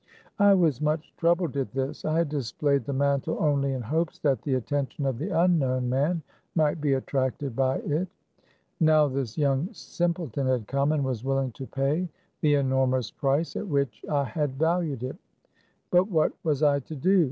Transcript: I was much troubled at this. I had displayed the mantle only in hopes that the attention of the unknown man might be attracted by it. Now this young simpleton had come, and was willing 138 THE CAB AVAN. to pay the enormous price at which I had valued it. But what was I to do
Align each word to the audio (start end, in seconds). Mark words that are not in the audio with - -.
I 0.39 0.55
was 0.55 0.81
much 0.81 1.13
troubled 1.15 1.55
at 1.57 1.73
this. 1.73 2.05
I 2.05 2.17
had 2.17 2.27
displayed 2.29 2.85
the 2.85 2.91
mantle 2.91 3.37
only 3.39 3.73
in 3.73 3.83
hopes 3.83 4.17
that 4.21 4.41
the 4.41 4.55
attention 4.55 5.05
of 5.05 5.19
the 5.19 5.29
unknown 5.43 5.89
man 5.89 6.23
might 6.55 6.81
be 6.81 6.93
attracted 6.93 7.55
by 7.55 7.77
it. 7.81 8.07
Now 8.79 9.07
this 9.07 9.37
young 9.37 9.71
simpleton 9.73 10.47
had 10.47 10.67
come, 10.67 10.91
and 10.91 11.05
was 11.05 11.23
willing 11.23 11.53
138 11.55 11.59
THE 11.59 11.71
CAB 11.75 11.83
AVAN. 11.83 12.07
to 12.07 12.09
pay 12.09 12.13
the 12.41 12.55
enormous 12.55 13.11
price 13.11 13.55
at 13.55 13.67
which 13.67 14.03
I 14.09 14.23
had 14.23 14.55
valued 14.57 15.03
it. 15.03 15.17
But 15.91 16.09
what 16.09 16.31
was 16.43 16.63
I 16.63 16.79
to 16.79 16.95
do 16.95 17.19